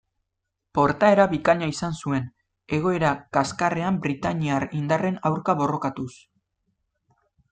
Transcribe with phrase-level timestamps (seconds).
[0.77, 2.23] Portaera bikaina izan zuen,
[2.77, 6.09] egoera kaskarrean britainiar indarren aurka borrokatuz.